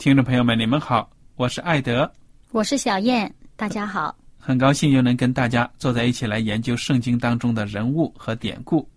[0.00, 2.10] 听众朋友们，你们好，我是艾德，
[2.52, 8.88] 我是小燕，大家好，很高兴又能跟大家坐在一起来研究圣经当中的人物和典故。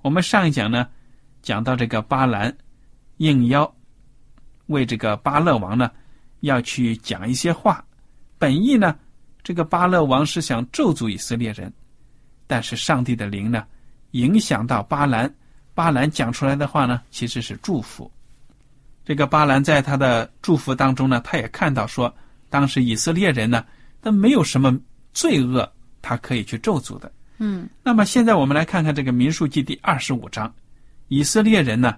[0.00, 0.86] 我们上一讲呢，
[1.42, 2.56] 讲到这个巴兰
[3.16, 3.68] 应邀
[4.66, 5.90] 为这个巴勒王呢
[6.38, 7.84] 要去讲一些话，
[8.38, 8.96] 本意呢，
[9.42, 11.72] 这个巴勒王是想咒诅以色列人，
[12.46, 13.66] 但是上帝的灵呢
[14.12, 15.34] 影响到巴兰，
[15.74, 18.08] 巴兰讲出来的话呢其实是祝福。
[19.04, 22.14] 这个巴兰在他的祝福当中呢，他也看到说，
[22.48, 23.64] 当时以色列人呢，
[24.00, 24.78] 他没有什么
[25.12, 25.70] 罪恶，
[26.00, 27.10] 他可以去咒诅的。
[27.38, 30.54] 嗯，那么现在我们来看看这个民数记第二十五章，
[31.08, 31.96] 以色列人呢，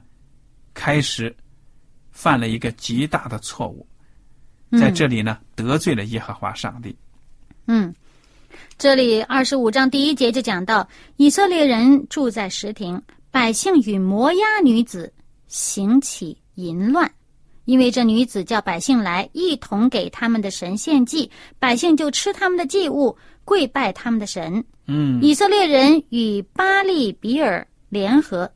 [0.72, 1.34] 开始
[2.10, 3.87] 犯了一个极大的错误，
[4.78, 6.97] 在这里呢得罪了耶和华上帝。
[7.66, 7.94] 嗯，
[8.78, 15.12] 这里二十五章第一节就讲到，以色列人住在石亭，百姓与摩押女子
[15.48, 16.38] 行起。
[16.54, 17.10] 淫乱，
[17.65, 24.64] 因为这女子叫百姓来，一同给他们的神献祭，百姓就吃他们的祭物，跪拜他们的神。
[24.87, 28.50] 嗯，以色列人与巴利比尔联合，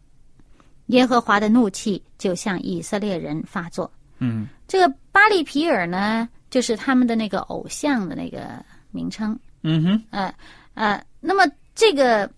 [0.86, 3.90] 耶和华的怒气就向以色列人发作。
[4.18, 9.38] 嗯，这个巴利皮尔呢，就是他们的那个偶像的那个名称。
[9.62, 10.34] 嗯哼，呃
[10.74, 12.30] 呃，那么这个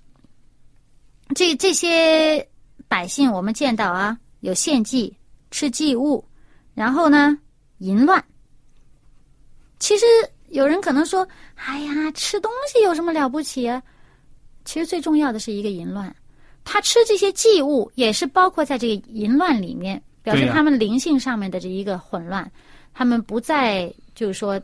[1.34, 2.46] 这这些
[2.86, 5.14] 百姓，我们见到啊，有献祭。
[5.50, 6.24] 吃祭物，
[6.74, 7.36] 然后呢，
[7.78, 8.22] 淫乱。
[9.78, 10.04] 其实
[10.48, 13.82] 有人可能说：“哎呀，吃东西有什么了不起啊？”
[14.64, 16.14] 其实最重要的是一个淫乱。
[16.64, 22.48] 他吃这些祭物，也是包括在这个淫乱里面，表示他们灵性上面的这一个混乱。
[22.92, 24.60] 他们不再就是说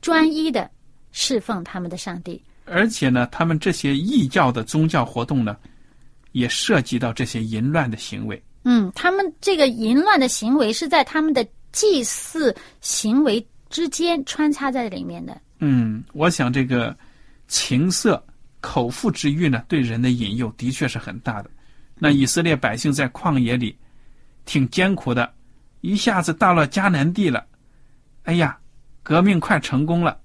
[0.00, 0.68] 专一的
[1.12, 2.42] 侍奉他们的上帝。
[2.64, 5.56] 而且呢，他们这些异教的宗教活动呢，
[6.32, 8.42] 也涉及到这些淫乱的行为。
[8.70, 11.42] 嗯，他们这个淫乱的行为是在他们的
[11.72, 15.40] 祭祀行为之间穿插在里面的。
[15.60, 16.94] 嗯，我想这个
[17.46, 18.22] 情色、
[18.60, 21.48] 口腹之欲呢，对人的引诱的确是很大的。
[21.94, 23.74] 那以色列百姓在旷野里
[24.44, 25.32] 挺艰苦的，
[25.80, 27.46] 一下子到了迦南地了，
[28.24, 28.58] 哎呀，
[29.02, 30.20] 革命快成功了，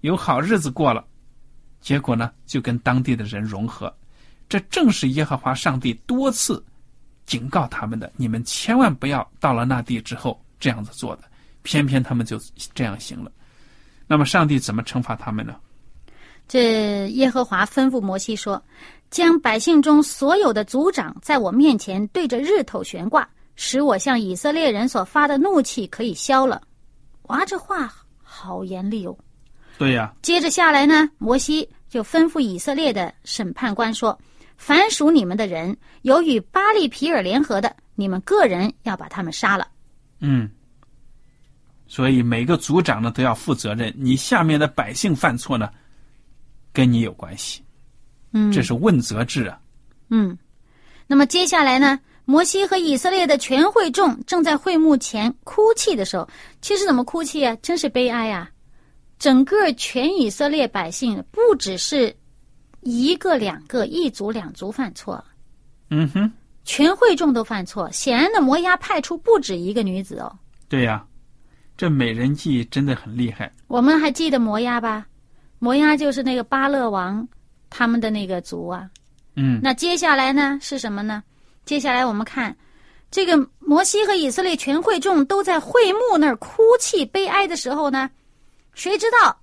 [0.00, 1.04] 有好日子过了，
[1.82, 3.94] 结果呢，就跟当地的人融合。
[4.48, 6.64] 这正是耶和华上帝多次。
[7.26, 11.22] 警告他们的，你们千万不要到了那地之后这样子做的。
[11.62, 12.38] 偏偏他们就
[12.74, 13.32] 这样行了。
[14.06, 15.56] 那么上帝怎么惩罚他们呢？
[16.46, 18.62] 这耶和华吩咐摩西说
[19.10, 23.26] ：“将百姓中所有的族长在我面前对着日头悬挂，
[23.56, 26.60] 使我向以色列人所发的怒气可以消了。”
[27.28, 27.90] 哇，这话
[28.22, 29.16] 好严厉哦。
[29.78, 30.12] 对呀。
[30.20, 34.18] 接着下来呢，摩西就吩咐以色列的审判官说。
[34.56, 39.68] 凡属你们的人，有与巴利皮尔联合的，你们个人要把他们杀了。
[40.20, 40.48] 嗯，
[41.86, 43.92] 所以每个族长呢都要负责任。
[43.96, 45.68] 你下面的百姓犯错呢，
[46.72, 47.62] 跟你有关系。
[48.32, 49.60] 嗯，这是问责制啊。
[50.08, 50.36] 嗯，
[51.06, 56.26] 那么接下来呢，摩西和以色列的全会众正在会幕前哭泣的时候，
[56.62, 57.54] 其实怎么哭泣啊？
[57.60, 58.50] 真是悲哀啊！
[59.18, 62.14] 整个全以色列百姓不只是。
[62.84, 65.22] 一个两个，一族两族犯错，
[65.90, 66.30] 嗯哼，
[66.64, 70.38] 全会众都犯错，显然的摩押派出不止一个女子哦。
[70.68, 71.04] 对呀，
[71.76, 73.52] 这美人计真的很厉害。
[73.68, 75.06] 我们还记得摩押吧？
[75.58, 77.26] 摩押就是那个巴勒王
[77.70, 78.88] 他们的那个族啊。
[79.36, 81.22] 嗯，那接下来呢是什么呢？
[81.64, 82.54] 接下来我们看，
[83.10, 88.10] 这个摩西和以色列全会众都在会幕那儿哭泣悲哀的时候呢，
[88.74, 89.36] 谁知道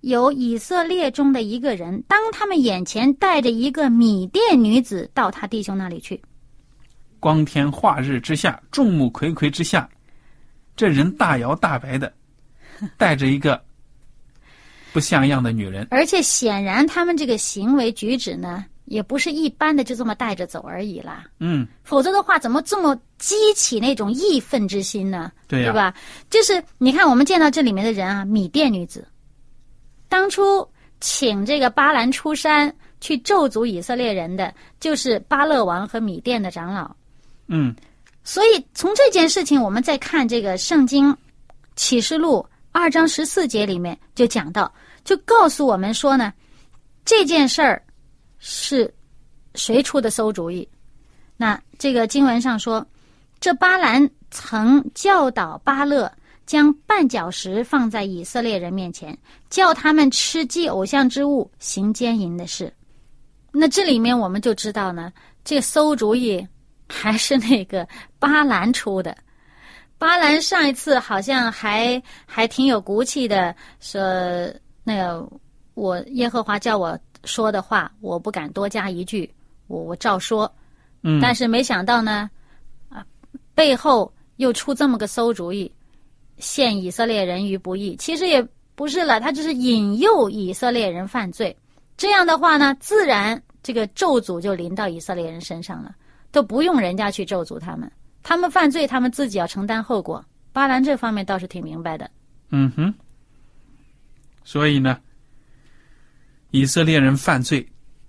[0.00, 6.20] 有以色列中的一个人，当他们眼前带着一个米甸女子到他弟兄那里去，
[7.18, 9.88] 光天化日之下，众目睽睽之下，
[10.74, 12.12] 这人大摇大摆的，
[12.96, 13.62] 带着一个
[14.92, 15.86] 不像样的女人。
[15.90, 21.26] 而且显然他们这个行为举止呢，也不是一般的就这么带着走而已啦。
[21.40, 25.30] 嗯，否则的话，怎么这么激起那种义愤之心呢？
[25.46, 25.94] 对呀、吧？
[26.30, 29.06] 就是你看，我们见到这里面的人啊，米甸女子，
[30.10, 30.68] 当初
[31.00, 36.94] 请这个巴兰出山去咒诅以色列人的，就是巴勒王和米甸的长老。
[37.46, 37.74] 嗯，
[38.24, 41.16] 所以从这件事情，我们再看这个圣经
[41.76, 44.70] 启示录二章十四节里面就讲到，
[45.04, 46.32] 就告诉我们说呢，
[47.04, 47.80] 这件事儿
[48.38, 48.92] 是
[49.54, 50.68] 谁出的馊主意？
[51.36, 52.84] 那这个经文上说，
[53.38, 56.12] 这巴兰曾教导巴勒
[56.50, 59.16] 将绊脚石放在以色列人面前，
[59.48, 62.74] 叫他们吃祭偶像之物，行奸淫的事。
[63.52, 65.12] 那这里面我们就知道呢，
[65.44, 66.44] 这个馊主意
[66.88, 67.86] 还是那个
[68.18, 69.16] 巴兰出的。
[69.96, 74.02] 巴兰上一次好像还还挺有骨气的，说
[74.82, 75.24] 那个
[75.74, 79.32] 我耶和华叫我说的话，我不敢多加一句，
[79.68, 80.52] 我我照说。
[81.02, 82.28] 嗯，但是没想到呢，
[82.88, 83.06] 啊，
[83.54, 85.70] 背后又出这么个馊主意，
[86.40, 87.94] 陷以色列人于不义。
[87.96, 91.56] 其实也不是了，他就是引诱以色列人犯罪。
[91.96, 95.94] 这样的话呢，自然这个咒诅就临到以色列人身上了，
[96.32, 97.90] 都不用人家去咒诅他们，
[98.22, 100.24] 他们犯罪，他们自己要承担后果。
[100.52, 102.10] 巴兰这方面倒是挺明白的。
[102.50, 102.92] 嗯哼。
[104.42, 104.98] 所以呢，
[106.50, 107.64] 以色列人犯罪，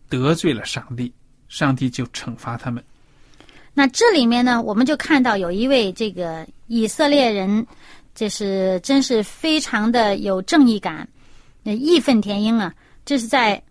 [0.09, 1.13] 得罪了上帝，
[1.49, 2.83] 上帝就惩罚他们。
[3.73, 7.65] 那这里面呢，我们就看到有一位这个以色列人，
[8.13, 11.07] 这是真是非常的有正义感，
[11.63, 12.73] 那义愤填膺啊！
[13.05, 13.61] 这是在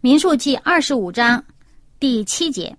[0.00, 1.42] 民数记二十五章
[1.98, 2.76] 第七节，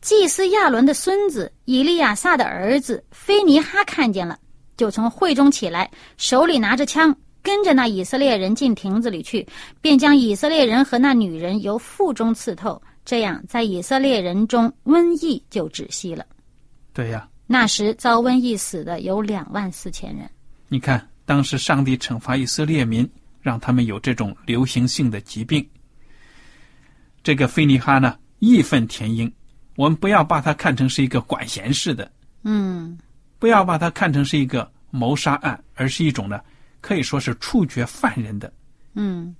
[0.00, 4.38] 祭司亚伦的孙子以利亚撒的儿子菲尼哈看见了，
[4.76, 9.46] 就从会中起来，手里拿着枪，跟着那以色列人进亭子里去，
[9.80, 12.80] 便将以色列人和那女人由腹中刺透。
[13.04, 16.24] 这样，在以色列人中瘟疫就止息了。
[16.92, 20.28] 对呀，那时遭瘟疫死的有两万四千人。
[20.68, 23.08] 你看，当时上帝惩罚以色列民，
[23.42, 25.66] 让他们有这种流行性的疾病。
[27.22, 29.30] 这个菲尼哈呢，义愤填膺。
[29.76, 32.10] 我们不要把他看成是一个管闲事的，
[32.44, 32.98] 嗯，
[33.38, 36.40] 不要把它看成是一个谋杀案，而是一种呢，
[36.80, 38.52] 可以说是处决犯人的。
[38.94, 39.34] 嗯，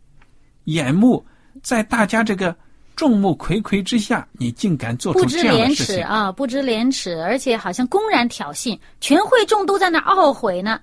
[0.65, 1.25] 眼目
[1.63, 2.57] 在大家这个
[2.97, 5.95] 众目睽睽之下，你竟敢做出不知这样的廉事情？
[5.97, 10.81] 耻啊，不知廉耻，而且好像公然挑衅，全会众都在那懊悔呢。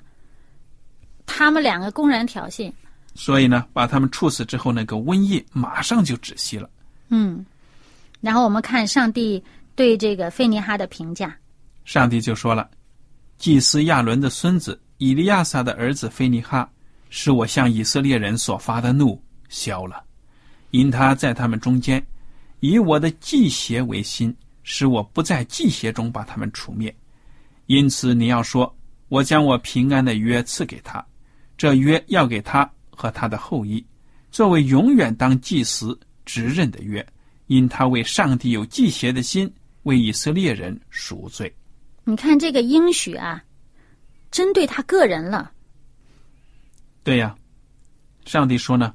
[1.25, 2.71] 他们两个公然挑衅，
[3.15, 6.69] 所以呢，把他们处死之后，那个瘟疫马上就止息了。
[7.07, 7.45] 嗯，
[8.19, 9.41] 然后我们看上帝
[9.75, 11.33] 对这个菲尼哈的评价，
[11.85, 12.69] 上帝就说了
[13.39, 16.69] ：“祭司亚伦的孙子以利亚撒的儿子菲尼哈，
[17.09, 20.03] 使我向以色列人所发的怒消了，
[20.71, 22.05] 因他在他们中间，
[22.59, 26.93] 以我的祭邪为心，使我不在祭邪中把他们除灭。
[27.67, 28.73] 因此你要说，
[29.07, 31.05] 我将我平安的约赐给他，
[31.57, 33.85] 这约要给他和他的后裔，
[34.31, 37.05] 作为永远当祭司执任的约，
[37.47, 39.51] 因他为上帝有祭邪的心，
[39.83, 41.53] 为以色列人赎罪。”
[42.03, 43.43] 你看这个应许啊，
[44.31, 45.51] 针对他个人了。
[47.03, 47.35] 对呀，
[48.25, 48.93] 上帝说呢，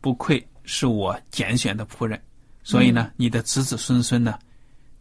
[0.00, 2.20] 不愧是我拣选的仆人，
[2.62, 4.38] 所以呢，你的子子孙孙呢，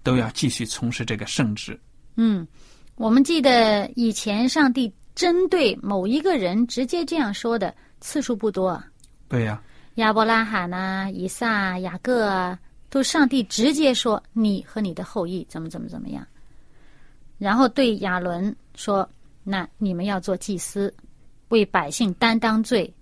[0.03, 1.79] 都要继续从事这个圣职。
[2.15, 2.47] 嗯，
[2.95, 8.87] 我们记得以前上帝针对某一个人直接这样说的次数不多啊。
[9.27, 9.61] 对呀，
[9.95, 16.25] 亚伯拉罕呐、以撒、雅各啊，都上帝直接说你和你的后裔怎么怎么怎么样，
[17.37, 19.07] 然后对亚伦说
[19.43, 20.93] ：“那你们要做祭司，
[21.49, 22.93] 为百姓担当罪，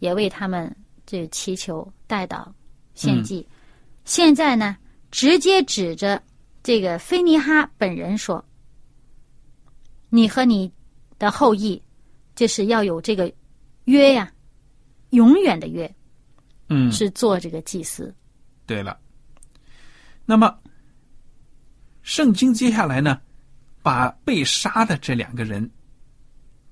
[0.00, 0.74] 也为他们
[1.10, 2.46] 这祈求代祷
[2.94, 3.44] 献祭。
[4.04, 4.76] 现在呢，
[5.10, 6.22] 直接指着
[6.62, 8.44] 这个菲尼哈本人说
[10.08, 10.72] ：“你和你
[11.18, 11.82] 的后裔，
[12.36, 13.32] 就是要有这个
[13.86, 14.32] 约呀，
[15.10, 15.92] 永远的约。”
[16.72, 18.14] 嗯，是做这个祭司。
[18.64, 18.96] 对了。
[20.24, 20.56] 那么，
[22.02, 23.20] 圣经接下来呢，
[23.82, 25.68] 把被杀的这两个人，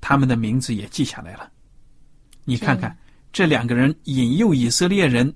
[0.00, 1.50] 他们的名字也记下来了。
[2.44, 2.96] 你看看，
[3.38, 5.32] 这两个人引诱以色列人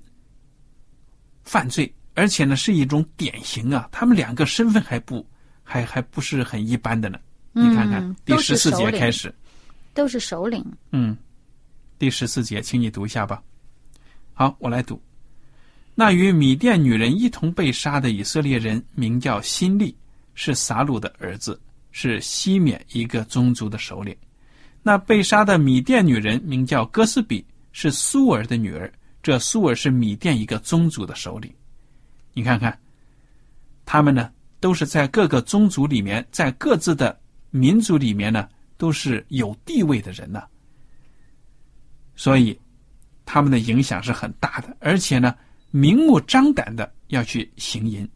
[1.45, 3.87] 犯罪，而且呢是一种典型啊。
[3.93, 5.25] 他们两个身份还不
[5.63, 7.17] 还还不是很一般的呢。
[7.53, 9.33] 你看看第十四节开始，
[9.93, 10.61] 都是首领。
[10.91, 11.15] 嗯，
[11.97, 13.41] 第十四节，请你读一下吧。
[14.33, 15.01] 好，我来读。
[15.95, 19.95] 那与米甸女人一同被杀的以色列人名叫辛利，
[20.33, 21.57] 是撒鲁的儿子，
[21.91, 24.13] 是西缅一个宗族的首领。
[24.81, 28.89] 那被杀的米甸女人名叫哥斯比，是苏尔的女儿。
[29.21, 31.53] 这苏尔是米甸一个宗族的首领。
[32.31, 32.79] 你看看，
[33.85, 40.41] 他们呢，都是在各个宗族里面，在各自的民族里面呢，都是有地位的人呢。
[42.15, 42.57] 所以，
[43.25, 45.35] 他们的影响是很大的，而且呢。
[45.75, 48.07] 明目张胆的要去行淫。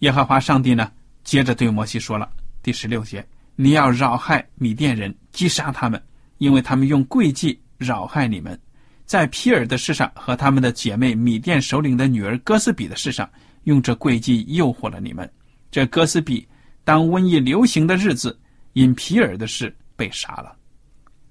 [0.00, 0.92] 耶和华上帝呢，
[1.24, 2.30] 接着对摩西说了
[2.62, 5.98] ：“第十六节，你要扰害米甸人，击杀他们，
[6.36, 8.56] 因为他们用诡计扰害你们，
[9.04, 13.28] 在皮尔的事上和他们的姐妹米甸首领的女儿哥斯比的事上，
[13.64, 15.28] 用这诡计诱惑了你们。
[15.70, 16.46] 这哥斯比
[16.84, 18.38] 当瘟疫流行的日子，
[18.74, 20.54] 因皮尔的事被杀了。”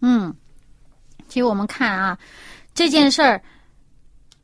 [0.01, 0.36] 嗯，
[1.29, 2.18] 其实我们看啊，
[2.74, 3.41] 这件事儿。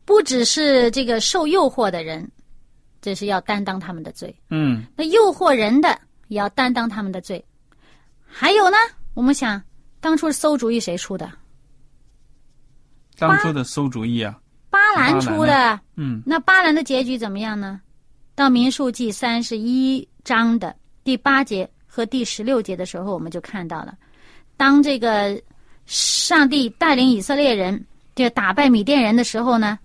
[0.08, 2.30] 不只是这个受诱惑的人，
[3.02, 4.40] 这是要担当他们的罪。
[4.52, 7.44] 嗯，那诱惑人的也要担当他们的罪。
[8.24, 8.78] 还有呢，
[9.16, 9.60] 我们想，
[10.00, 11.28] 当初馊主意谁出的？
[13.18, 14.38] 当初的馊主意啊，
[14.70, 15.80] 巴兰出的。
[15.96, 17.82] 嗯，那巴兰的结局怎么样呢？
[18.36, 23.98] 到民数记三十一章的第八节和第十六节的时候，我们就看到了，
[24.58, 25.42] 当这个
[25.86, 29.80] 上帝带领以色列人就打败米甸人的时候呢。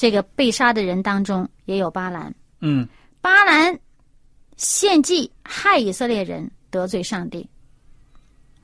[0.00, 2.86] 这个被杀的人当中也有巴兰，嗯，
[3.20, 3.76] 巴兰
[4.56, 7.44] 献祭害以色列人，得罪上帝，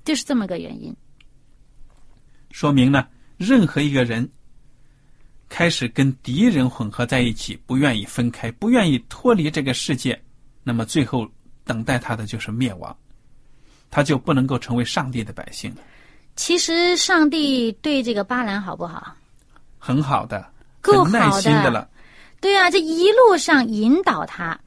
[0.04, 0.94] 就是这么个原因。
[2.52, 3.04] 说明呢，
[3.36, 4.28] 任何一个人
[5.48, 10.20] 开始跟敌人混合在一起，不愿意分开，不愿意脱离这个世界，
[10.62, 11.26] 那么最后
[11.64, 12.96] 等待他的就是灭亡，
[13.90, 15.82] 他就不能够成为上帝的百姓了。
[16.36, 19.14] 其实上帝对这个巴兰好不好？
[19.78, 20.52] 很好的。
[20.80, 21.88] 够好的了，
[22.42, 24.60] 对啊，这一路上引导他，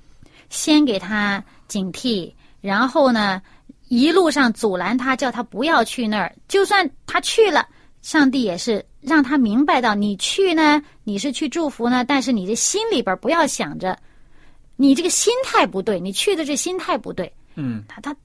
[0.50, 3.40] 先给他警惕，然后呢，
[3.88, 6.36] 一路上阻拦他，叫他不要去那儿。
[6.48, 7.68] 就算他去了，
[8.08, 14.00] 上帝也是让他明白到，你去呢，你是去祝福呢，但是你的心里边不要想着，
[14.78, 17.30] 你这个心态不对，你去的这心态不对。
[17.56, 18.16] 嗯，他他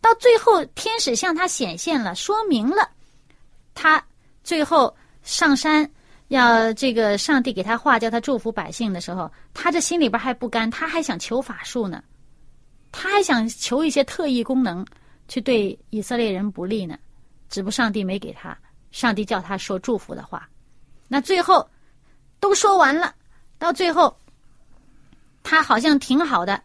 [0.00, 2.88] 到最后，天使向他显现了，说明了，
[3.74, 4.00] 他
[4.44, 5.90] 最后上山。
[6.28, 12.04] 要这个上帝给他话，叫他祝福百姓的时候，他这心里边还不甘，他还想求法术呢，
[12.92, 14.86] 他还想求一些特异功能，
[15.26, 16.96] 去对以色列人不利呢。
[17.50, 18.56] 只不上帝没给他，
[18.94, 20.48] 上帝叫他说祝福的话。
[21.08, 21.68] 那最后
[22.38, 23.12] 都说完了，
[23.58, 24.16] 到最后
[25.42, 26.60] 他好像挺好的，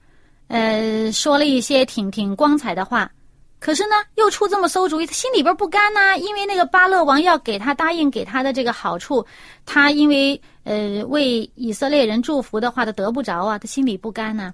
[0.47, 3.11] 呃，说了一些挺挺光彩的话。
[3.57, 6.15] 可是呢，又出这么馊主意，他心里边不甘呐。
[6.17, 9.25] 因为那个巴勒王要给他答应给他的这个好处，
[9.65, 14.53] 他因为呃为以色列人祝福的话，他得不着啊，他心里不甘呐。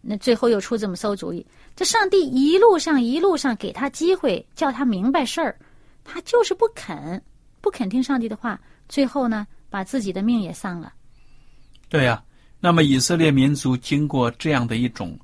[0.00, 1.44] 那最后又出这么馊主意，
[1.74, 5.56] 这上帝一路上一路上给他机会，叫他明白事儿，
[6.04, 7.22] 他就是不肯，
[7.60, 10.92] 不肯听上帝的话，最后呢，把自己的命也丧了。
[11.88, 12.22] 对呀，
[12.60, 15.18] 那么以色列民族经过这样的一种。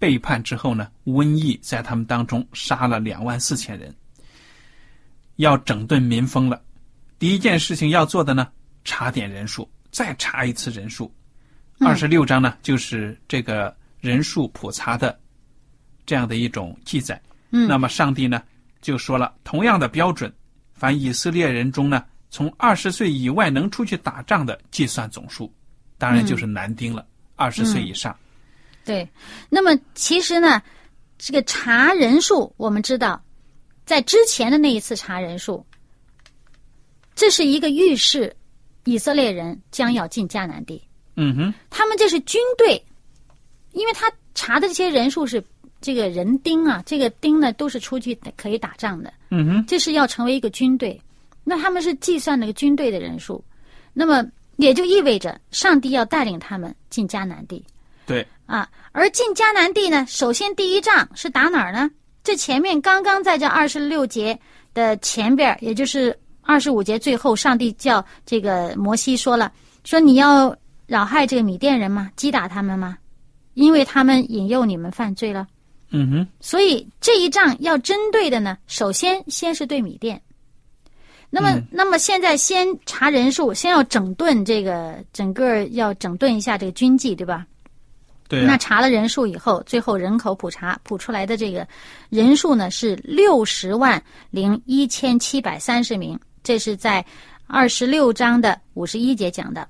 [0.00, 3.92] 背叛之后呢，瘟疫在他们当中杀了两万四千人，
[5.38, 6.62] 要整顿民风了。
[7.18, 8.46] 第一件事情要做的呢，
[8.84, 11.12] 查点人数，再查一次人数。
[11.80, 15.18] 二十六章呢，就是这个人数普查的
[16.06, 17.20] 这样的一种记载。
[17.50, 18.40] 嗯，那么上帝呢
[18.80, 20.32] 就说了，同样的标准，
[20.72, 25.52] 凡以色列人中呢，从二十岁以外能出去打仗的，计算总数，
[25.98, 27.06] 当然就是男丁了，
[27.36, 28.16] 二十岁以上。
[28.84, 29.06] 对，
[29.50, 30.62] 那么其实呢，
[31.18, 33.22] 这个查人数，我们知道，
[33.84, 35.66] 在之前的那一次查人数，
[37.14, 38.34] 这是一个预示
[38.84, 40.82] 以色列人将要进迦南地。
[41.16, 42.82] 嗯哼，他们这是军队，
[43.72, 45.44] 因为他查的这些人数是
[45.80, 49.12] 这个人丁啊，这个丁呢都是出去可以打仗的。
[49.30, 51.00] 嗯哼，这是要成为一个军队，
[51.44, 53.42] 那他们是计算那个军队的人数，
[53.92, 54.24] 那么
[54.56, 57.64] 也就意味着上帝要带领他们进迦南地。
[58.06, 58.26] 对。
[58.46, 61.90] 啊，而进迦南地呢，首先第一仗是打哪儿呢？
[62.24, 64.38] 这前面刚刚在这二十六节
[64.72, 69.52] 的前边，也就是二十五节最后，上帝叫这个摩西说了，
[69.84, 70.56] 说你要
[70.86, 72.10] 扰害这个米甸人吗？
[72.16, 72.96] 击打他们吗？
[73.52, 75.46] 因为他们引诱你们犯罪了。
[75.90, 80.20] 嗯哼，所以这一仗要针对的呢，首先先是对米店。
[81.30, 87.46] 那么，嗯那么现在先查人数，先要整顿这个整个要整顿一下这个军纪，对吧？
[88.28, 91.66] 对啊、那查了人数以后，最后人口普查普出来的这个
[92.10, 97.04] 人数呢是六十万零一千七百三十名，这是在
[97.46, 99.66] 二十六章的五十一节讲的。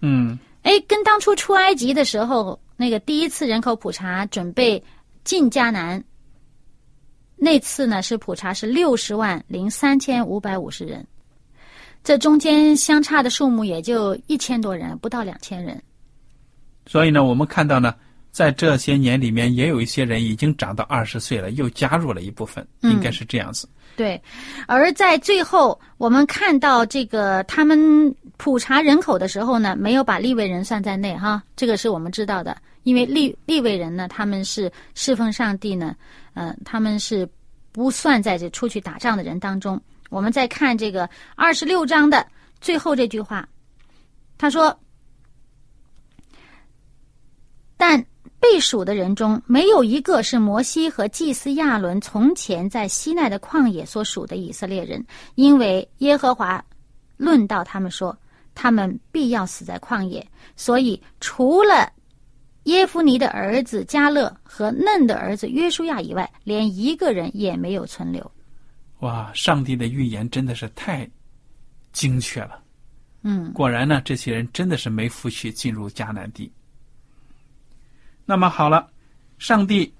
[0.00, 4.82] 嗯，哎，跟当初出埃及的时候那个第一次人口普查准备
[5.24, 6.02] 进迦南，
[7.36, 11.06] 那次呢是普查是六十万零三千五百五十人，
[12.02, 15.80] 这中间相差的数目也就一千多人，不到两千人。
[16.86, 17.94] 所以呢，我们看到呢，
[18.32, 23.68] 在这些年里面，也有一些人已经长到二十岁了，又加入了一部分，嗯应该是这样子。
[23.94, 24.20] 对，
[24.66, 35.94] 而在最后，我们看到这个他们普查人口的时候呢，没有把利未人算在内哈，这个是我们知道的，因为利利未人呢，他们是侍奉上帝呢，
[36.34, 37.28] 呃，他们是
[37.70, 39.80] 不算在这出去打仗的人当中。
[40.10, 42.26] 我们再看这个二十六章的
[42.60, 43.48] 最后这句话，
[44.36, 44.76] 他说
[47.78, 48.04] ：“但
[48.40, 55.06] 被数的人中，没有一个是摩西和祭司亚伦从前在西奈的旷野所属的以色列人，
[55.36, 56.60] 因为耶和华
[57.16, 58.18] 论到他们说，
[58.54, 60.26] 他们必要死在旷野。
[60.56, 61.90] 所以，除了
[62.64, 68.30] 耶夫尼的儿子加勒和嫩的儿子约书亚以外，连一个人也没有存留。
[69.00, 71.08] 哇，上帝的预言真的是太
[71.92, 72.62] 精确了。
[73.22, 76.52] 嗯果然呢，这些人真的是没福气进入迦南地。
[78.24, 78.88] 那么好了，
[79.38, 79.92] 上帝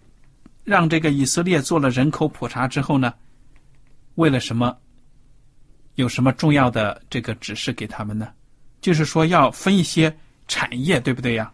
[0.65, 3.13] 让这个以色列做了人口普查之后呢，
[4.15, 4.77] 为了什么？
[5.97, 8.33] 有什么重要的这个指示给他们呢？
[8.83, 10.15] 就是说要分一些
[10.47, 11.51] 产业，对不对呀？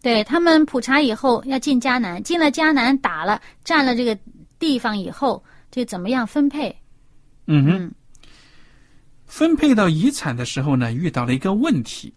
[0.00, 4.18] 对他们普查以后要进迦南，进了迦南打了占了这个
[4.58, 6.74] 地方以后，就怎么样分配？
[7.46, 7.84] 嗯哼。
[7.84, 7.94] 嗯
[9.26, 12.12] 分配到遗产的时候呢，遇到了一个问题。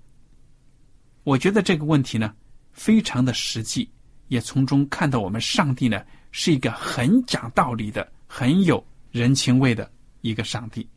[1.23, 2.33] 我觉得这个问题呢，
[2.71, 3.87] 非常的实际，
[4.29, 9.87] 也从中看到我们上帝呢是一个很讲道理的、很有人情味的
[10.21, 10.89] 一个上帝。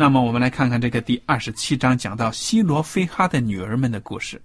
[0.00, 4.40] 那么，我们来看看这个第二十七章讲到希罗非哈的女儿们的故事。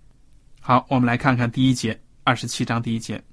[0.60, 3.24] 好，我们来看看第一节，二十七章第一节，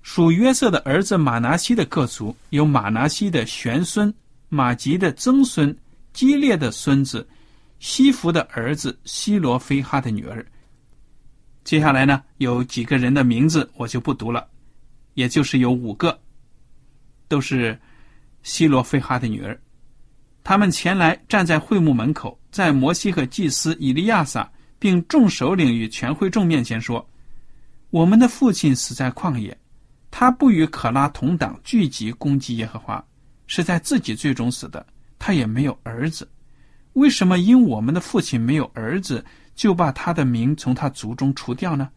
[0.00, 4.12] 属约瑟的儿子马拿西的各族有马拿西的玄孙、
[4.48, 5.76] 马吉的曾孙。
[6.14, 7.28] 基列的孙子
[7.78, 10.46] 西弗的儿子希罗非哈的女儿。
[11.62, 14.48] 接下来呢，有几个人的名字我就不读了，
[15.12, 16.18] 也就是有五个，
[17.28, 17.78] 都是
[18.44, 19.60] 希罗非哈的女儿。
[20.44, 27.04] 他们前来站在会幕门口，在摩西和祭司以利亚撒并众首领与全会众面前说
[27.88, 29.56] ：“我们的父亲死在旷野，
[30.10, 33.02] 他不与可拉同党聚集攻击耶和华，
[33.46, 34.86] 是在自己罪中死的。”
[35.18, 36.28] 他也没有儿子，
[36.92, 41.88] 为什么因我们的父亲没有儿子，就把他的名从他族中除掉呢？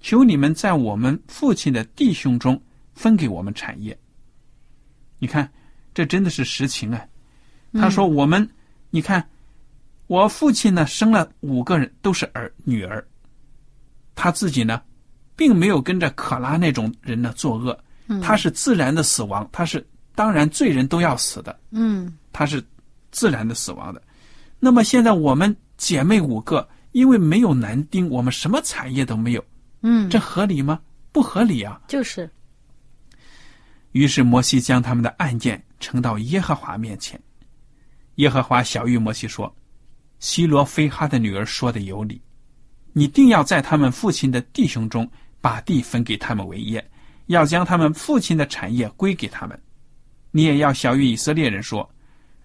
[0.00, 2.60] 求你们在我们父亲的弟兄中
[2.92, 3.96] 分给我们产业。
[5.20, 5.48] 你看，
[5.94, 7.00] 这真的是实情啊！
[7.74, 8.48] 他说：“我们，
[8.90, 9.26] 你看，
[10.06, 13.04] 我父亲呢生了五个人，都是儿女儿，
[14.14, 14.82] 他自己呢，
[15.36, 17.78] 并没有跟着可拉那种人呢作恶，
[18.20, 22.12] 他是自然的死亡，他是当然罪人都要死的，嗯。
[22.32, 22.62] 他是。”
[23.14, 24.00] 自然的死亡的，
[24.58, 29.44] 那么现在我们姐妹五个，因为没有男丁，我们什么产业都没有，
[29.82, 30.80] 嗯，这合理吗？
[31.12, 31.78] 不合理啊！
[31.86, 32.26] 就是。
[33.90, 37.20] 于是摩西将他们的案件呈到耶和华面前。
[38.16, 39.54] 耶和华小谕摩西说
[40.20, 42.20] ：“希罗非哈的女儿说的有理，
[42.92, 46.84] 你定要在他们父亲的弟兄中把地分给他们为业，
[47.26, 49.60] 要将他们父亲的产业归给他们。
[50.30, 51.88] 你也要小谕以色列人说。”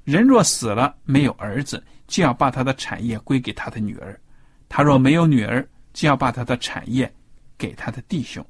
[0.07, 4.15] 人若死了没有儿子，就要把他的产业归给他的女儿；
[4.69, 7.13] 他若没有女儿，就要把他的产业
[7.57, 8.41] 给他的弟兄；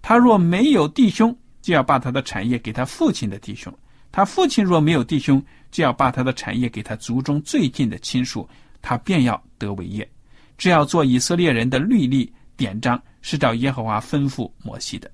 [0.00, 3.70] 他若没有弟兄，就要把他的产业给他父亲的弟兄；
[4.10, 5.44] 他父亲若没有弟兄，
[5.76, 8.48] 就要把他的产业给他族中最近的亲属，
[8.80, 10.10] 他便要得为业。
[10.56, 15.10] 这要做以色列人的律例典章，是照耶和华吩咐摩西的。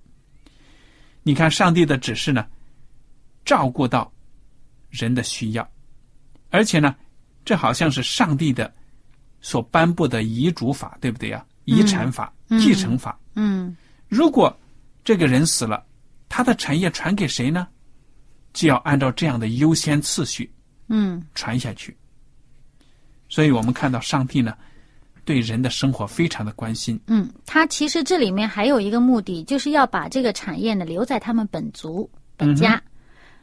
[1.25, 2.46] 你看，上帝的指示呢，
[3.44, 4.12] 照顾到
[4.88, 5.68] 人的需要。
[6.51, 6.94] 而且呢，
[7.44, 8.72] 这好像是上帝的
[9.40, 11.44] 所颁布的遗嘱法，对不对呀？
[11.64, 13.18] 遗产法、嗯、继承法。
[13.35, 14.57] 嗯，如果
[15.03, 15.85] 这个人死了，
[16.29, 17.66] 他的产业传给谁呢？
[18.52, 20.50] 就要按照这样的优先次序，
[20.88, 21.96] 嗯，传下去。
[23.28, 24.54] 所以我们看到上帝呢，
[25.24, 27.00] 对人的生活非常的关心。
[27.06, 32.82] 嗯，他其实这里面还有一个目的，就是要把这个产业呢留在他们本族本家，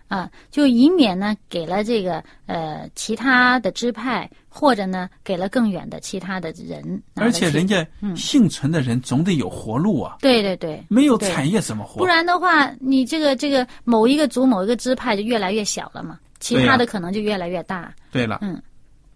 [0.10, 7.02] 啊，就以免呢给了这个呃其他的支派，或者呢给了更远的其他的人。
[7.14, 10.18] 而且人家幸存的人总得有活路啊。
[10.20, 12.00] 对对对，没有产业怎么活？
[12.00, 17.94] 不然的话，你这个这个某一个族某一个支派就越来越小了嘛，其他的可能就越来越大。
[18.12, 18.62] 对了，嗯，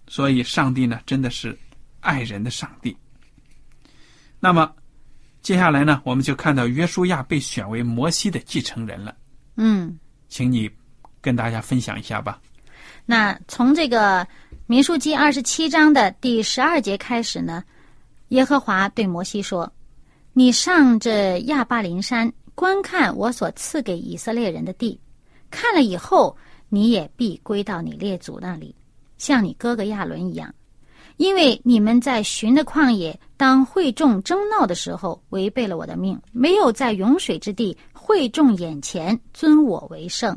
[0.08, 1.58] 所以上帝呢真的是
[2.01, 2.95] 爱人的上帝。
[4.39, 4.71] 那么
[5.41, 9.15] 接下来呢，我们就看到约书亚被选为摩西的继承人了。
[9.56, 9.97] 嗯，
[10.29, 10.69] 请你
[11.23, 12.39] 跟大家分享一下吧。
[13.05, 14.27] 那从这个
[14.67, 17.63] 民数记二十七章的第十二节开始呢，
[18.27, 19.71] 耶和华对摩西说
[20.33, 24.99] ：“你上这亚巴林山，观看我所赐给以色列人的地。
[25.49, 26.38] 看了以后，
[26.69, 28.75] 你也必归到你列祖那里，
[29.17, 30.53] 像你哥哥亚伦一样。”
[31.17, 40.36] 因为你们在寻的旷野，当会众争闹的时候，违背了我的命，没有在涌水之地会众眼前尊我为圣。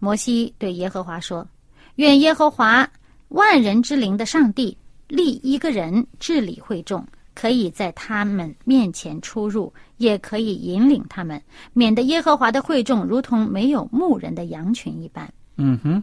[0.00, 1.46] 摩西对耶和华说
[1.94, 2.90] ：“愿耶和华
[3.28, 11.40] 万人之灵的上帝立一个人治理会众，可以在他们面前出入，也可以引领他们，
[11.72, 16.02] 免得耶和华的会众如同没有牧人的羊群一般。”嗯哼，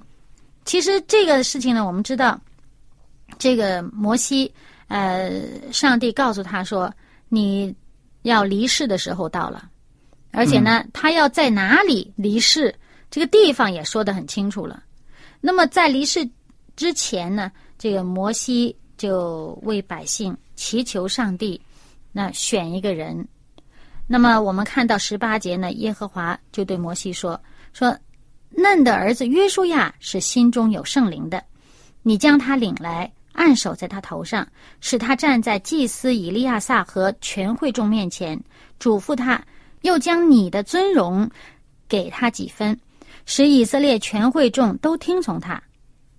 [0.63, 2.39] 其实这个事情呢，我们知道。
[3.37, 4.49] 这个摩西，
[4.87, 5.29] 呃，
[5.69, 6.91] 上帝告诉他说
[7.27, 7.75] ：“你
[8.21, 9.69] 要离世的时候到了，
[10.31, 12.73] 而且呢，他要在哪里离世，
[13.09, 14.83] 这个地方也说得很清楚了。
[15.39, 16.27] 那么在离世
[16.75, 21.59] 之前呢，这个摩西就为百姓祈求上帝，
[22.11, 23.27] 那选一个人。
[24.07, 27.39] 那么我们看到十八节呢，耶和华就对摩西说：
[27.73, 27.97] 说
[28.49, 31.43] 嫩的儿子约书亚是心中有圣灵的，
[32.01, 34.47] 你将他领来。”按手在他头上，
[34.81, 38.43] 使他站在祭司以利亚撒和全会众面前，
[38.79, 39.39] 嘱咐他，
[39.83, 41.29] 又将你的尊荣
[41.87, 42.75] 给他几分，
[43.27, 45.61] 使以色列全会众都听从他。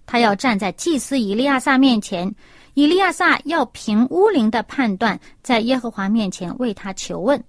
[0.07, 2.33] 他要站在祭司以利亚撒面前，
[2.75, 7.43] 以利亚撒要凭乌灵的判断，在耶和华面前为他求问。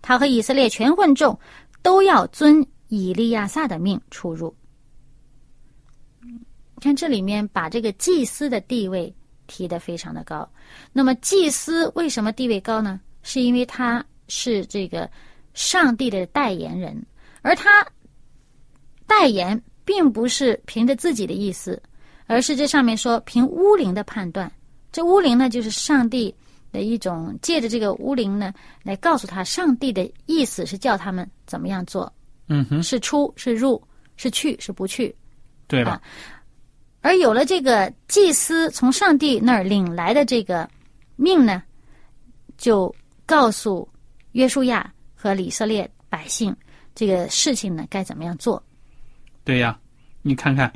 [0.00, 1.38] 他和以色列全会众
[1.82, 4.54] 都要遵以利亚撒的命出入。
[6.80, 9.14] 看这里面把这个祭司的地位
[9.46, 10.48] 提得非常的高，
[10.92, 13.00] 那么祭司为什么地位高呢？
[13.22, 15.10] 是因为他是这个
[15.52, 17.04] 上帝的代言人，
[17.42, 17.86] 而他
[19.10, 21.82] 代言并不是凭着自己的意思，
[22.28, 24.48] 而是这上面说凭巫灵的判断。
[24.92, 26.32] 这巫灵呢，就是上帝
[26.70, 32.12] 的一种借着这个巫灵呢，来告诉他上帝的意思是叫他们怎么样做。
[32.46, 33.82] 嗯哼，是出是入
[34.16, 35.12] 是去是不去。
[35.66, 36.00] 对吧。
[37.00, 40.68] 而有了这个祭司从上帝那儿领来的这个
[41.16, 41.62] 命呢，
[42.58, 42.94] 就
[43.26, 43.88] 告诉
[44.32, 46.54] 约书亚和以色列百姓
[46.94, 48.62] 这个事情呢该怎么样做。
[49.44, 49.78] 对呀，
[50.22, 50.72] 你看看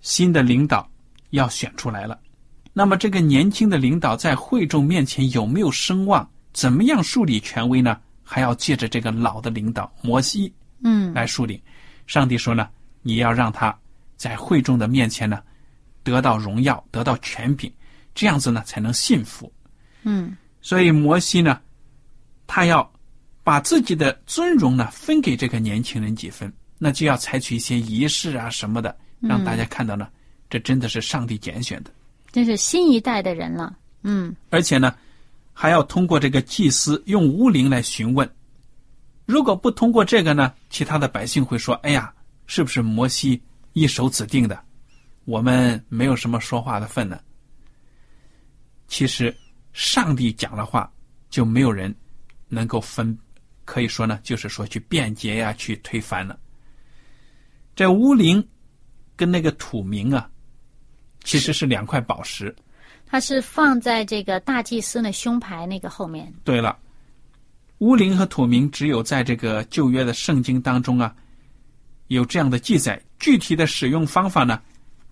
[0.00, 0.88] 新的领导
[1.30, 2.18] 要选出来了，
[2.72, 6.28] 那么这个年轻的领导在会众面前有没有声望？
[6.52, 8.00] 怎么样树立权威呢？
[8.22, 11.62] 还要借着这个老的领导摩西，嗯，来树立。
[12.06, 12.68] 上帝说呢，
[13.02, 13.76] 你要让他。
[14.16, 15.40] 在会众的面前呢，
[16.02, 17.72] 得到荣耀，得到权柄，
[18.16, 19.52] 这样子呢才能信服。
[20.02, 21.60] 嗯，所以摩西呢，
[22.44, 22.92] 他要
[23.44, 30.08] 把自己的尊荣呢分给这个年轻人几分，那就要采取一些仪式啊什么的，让大家看到呢，
[30.48, 31.90] 这真的是上帝拣选的，
[32.30, 33.76] 这是新一代的人了。
[34.02, 34.94] 嗯，而且呢，
[35.52, 38.30] 还要通过这个祭司用巫灵来询问，
[39.26, 42.12] 如果不通过这个呢，其他的百姓会说：“哎呀，
[42.46, 43.42] 是不是摩西？”
[43.74, 44.60] 一手指定的，
[45.24, 47.20] 我们没有什么说话的份呢。
[48.88, 49.36] 其实，
[49.72, 50.90] 上帝讲的话，
[51.30, 51.94] 就没有人
[52.48, 53.16] 能够分，
[53.64, 56.36] 可以说呢，就是说去辩解呀，去推翻了。
[57.78, 58.44] 这乌灵
[59.14, 60.28] 跟那个土明啊，
[61.22, 62.52] 其实是两块宝石，
[63.06, 66.34] 它是放在这个大祭司的胸牌那个后面。
[66.42, 66.76] 对了，
[67.78, 71.14] 乌灵和土明只有在这个旧约的圣经当中啊，
[72.08, 73.00] 有这样的记载。
[73.20, 74.60] 具体的使用方法呢？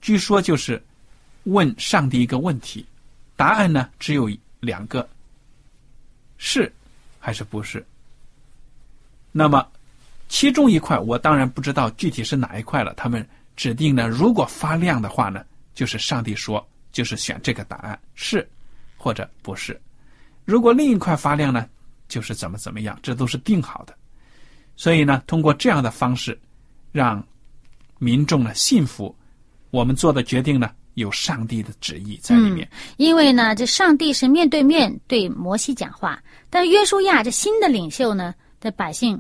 [0.01, 0.85] 据说就是
[1.45, 2.85] 问上帝一个问题，
[3.37, 5.09] 答案呢只有两个：
[6.37, 6.73] 是
[7.21, 7.87] 还是不是。
[9.31, 9.65] 那么
[10.29, 12.95] 其中一块我当然不知道具体是哪一块了。
[12.95, 18.49] 他们指定呢，如果发亮的话呢，就是上帝说，就是选这个答案是
[18.97, 19.81] 或者不是。
[20.45, 21.67] 如果另一块发亮呢，
[22.09, 23.95] 就是怎么怎么样，这都是定好的。
[24.77, 26.39] 所以呢，通过这样的方式
[26.93, 27.25] 让。
[27.99, 29.17] 民众呢信服，
[29.71, 32.69] 我们做的决定呢有上帝的旨意在里面。
[32.99, 39.19] 因为呢，这上帝是面对面对摩西讲话，但约书亚这新的领袖呢，的百姓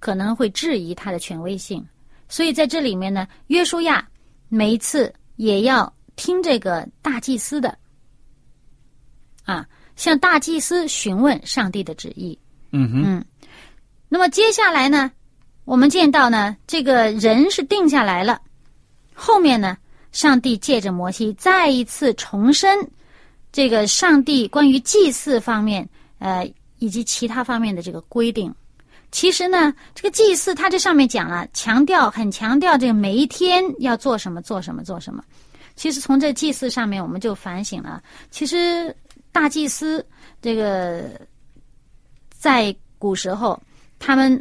[0.00, 1.84] 可能会质疑他的权威性，
[2.28, 4.06] 所以在这里面呢，约书亚
[4.48, 7.76] 每一次也要听这个大祭司的，
[9.44, 12.38] 啊，向大祭司询问上帝的旨意。
[12.70, 13.24] 嗯哼，嗯，
[14.08, 15.10] 那么接下来呢，
[15.64, 18.40] 我们见到呢，这个人是定下来了，
[19.14, 19.76] 后面呢，
[20.12, 22.78] 上帝借着摩西再一次重申
[23.50, 28.54] 这个上帝关于祭祀方面，呃，以及其他方面的这个规定。
[29.10, 35.22] 其实呢，这个祭祀它这上面讲了，强调很强调这个每一天要做什么，做什么，做什么。
[35.76, 38.94] 其实从这祭祀上面，我们就反省了，其实
[39.32, 40.04] 大祭司
[40.40, 41.10] 这个。
[42.40, 43.60] 在古时候，
[43.98, 44.40] 他们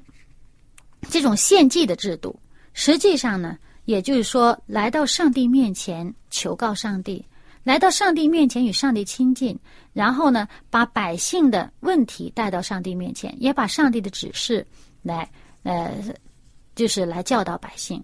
[1.09, 2.39] 这种献祭的制度，
[2.73, 7.25] 实际上呢，也就是说，来到上帝面前求告上帝，
[7.67, 9.53] 来到上帝面前与上帝亲近，
[9.91, 14.65] 然后呢，把百姓的问题带到上帝面前，也把上帝的指示
[15.01, 15.29] 来，
[15.63, 15.91] 呃，
[16.75, 18.01] 就是来教导百姓。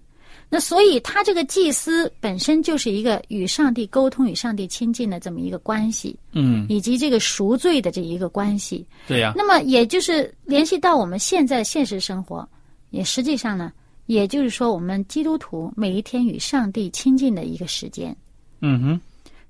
[0.50, 8.86] 那所以，他这个祭司本身就是一个与上帝沟通、与上帝亲近的这么一个关系，嗯，以及这个赎罪的这一个关系。
[9.08, 9.32] 对呀。
[9.34, 12.46] 那么，也就是联系到我们现在现实生活，
[12.90, 13.72] 也实际上呢，
[14.04, 18.14] 也就是说，我们基督徒每一天与上帝亲近的一个时间。
[18.60, 19.00] 嗯哼。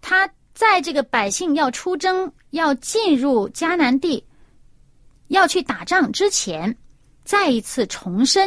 [0.06, 4.22] 他在这个百姓要出征、要进入迦南地、
[5.28, 6.76] 要去打仗之前，
[7.24, 8.46] 再一次重申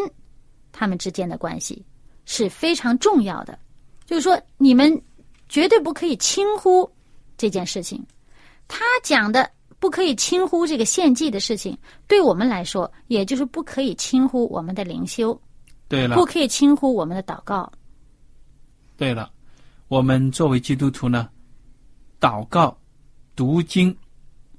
[0.71, 1.83] 他们之间的关系。
[2.25, 3.57] 是非常重要的，
[4.05, 5.01] 就是说，你们
[5.49, 6.87] 绝对不可以轻忽
[7.37, 8.05] 这件事情。
[8.67, 15.41] 他讲的不可以轻忽这个献祭的事情，对我们来说，也就是不可以轻忽我们的灵修。
[15.87, 17.71] 对了，不可以轻忽我们的祷告。
[18.95, 19.31] 对了，
[19.87, 21.29] 我们作为基督徒呢，
[22.19, 22.77] 祷告、
[23.35, 23.95] 读经、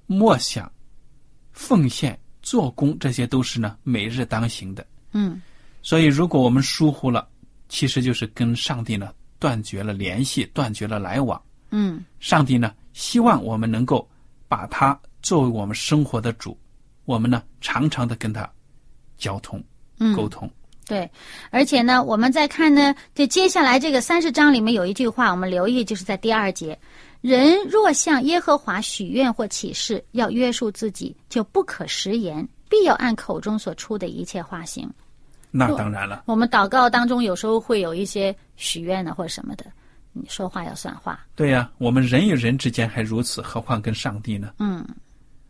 [0.07, 0.71] 默想、
[1.53, 4.87] 奉献、做工，这些都是呢每日当行的。
[5.13, 5.41] 嗯，
[5.83, 7.29] 所以如果我们疏忽了，
[7.69, 11.41] 其实就是跟上帝呢断绝了联系，断绝了来往。
[11.71, 14.09] 嗯，上帝呢希望我们能够
[14.49, 16.57] 把他作为我们生活的主，
[17.05, 18.49] 我们呢常常的跟他
[19.17, 19.63] 交通、
[20.17, 20.51] 沟通。
[20.87, 21.11] 对，
[21.51, 26.79] 而且呢，我们再看呢，这接下来这个三十章里面有一句话，我们留意，就是在第二节：
[27.21, 34.89] 人若向耶和华许愿或起誓，要约束自己，就不可食言，必要按口中所出的一切话行。
[35.51, 39.65] 那当然了，我们祷告当中有时候会有一些许愿呢，或者什么的，
[40.13, 41.19] 你说话要算话。
[41.35, 44.53] 对呀，我们人与人之间还如此，何况跟上帝呢？
[44.59, 44.87] 嗯，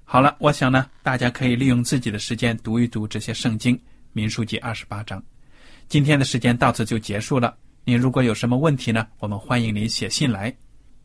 [0.04, 3.76] 好了，我想呢，大家可以利用自己的时间读一读这些圣经，
[4.12, 5.22] 《民数记》二十八章。
[5.87, 7.54] 今天的时间到此就结束了。
[7.85, 10.54] 您如果有什么问题呢，我们欢迎您写信来。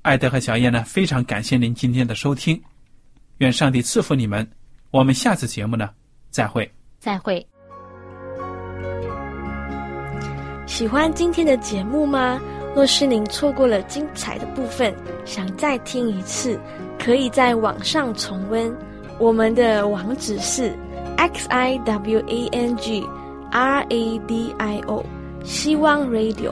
[0.04, 2.62] 艾德和小叶呢，非常感谢您今天的收听，
[3.38, 4.46] 愿上帝赐福你们。
[4.92, 5.90] 我们下次节目呢，
[6.30, 6.70] 再会。
[7.00, 7.46] 再会。
[10.68, 12.38] 喜欢今天的节目吗？
[12.76, 16.60] 若是您错过了精彩的部分，想再听一次，
[17.00, 18.76] 可以在网上重温。
[19.20, 20.78] 我们的网址是
[21.16, 23.08] x i w a n g
[23.52, 25.06] r a d i o
[25.46, 26.52] 希望 Radio，